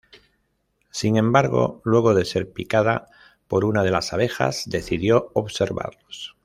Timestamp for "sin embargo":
0.89-1.79